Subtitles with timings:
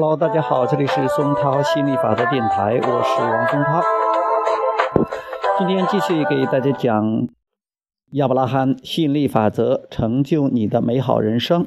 [0.00, 3.82] Hello，大家好，这里是松涛心理法则电台，我是王松涛。
[5.58, 7.26] 今天继续给大家讲
[8.12, 11.66] 亚伯拉罕吸引力法则，成就你的美好人生。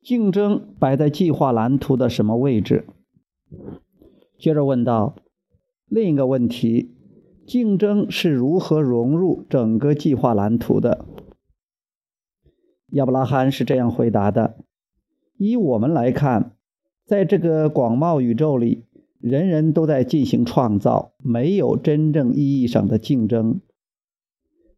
[0.00, 2.86] 竞争摆在计划蓝图的什么位置？
[4.38, 5.16] 接着问道，
[5.86, 6.94] 另一个问题，
[7.44, 11.04] 竞争是如何融入整个计划蓝图的？
[12.90, 14.54] 亚伯拉罕是这样回答的。
[15.36, 16.56] 以我们来看，
[17.04, 18.84] 在这个广袤宇宙里，
[19.20, 23.60] 人人都在进行创造，没有真正意义上的竞争。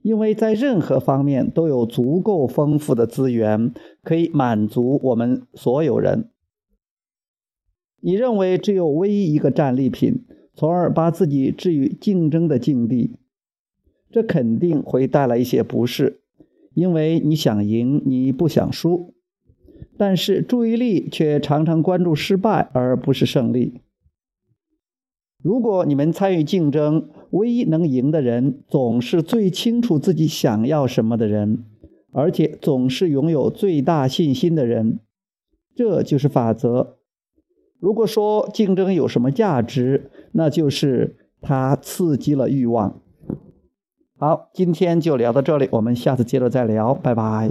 [0.02, 3.74] 因为在任何方面都有足够丰富的资源，
[4.04, 6.30] 可以满足我们所有人。
[8.00, 13.16] 你认为只有唯一一个战利品，从而把自己置于竞争的境地，
[14.12, 16.20] 这肯定会带来一些不适，
[16.72, 19.15] 因为你想赢，你不想输。
[19.98, 23.80] 但是注意力却常常关注失败，而不是胜利。
[25.42, 31.64] 如果你们参与竞争，唯一能赢的人总是最清楚自己想要什么的人，
[32.12, 34.98] 而且总是拥有最大信心的人。
[35.74, 36.96] 这就是法则。
[37.78, 43.00] 如果说竞争有什么价值，那就是它刺激了欲望。
[44.18, 47.50] 好，今天就聊到这里，我们下次接着再聊，拜拜。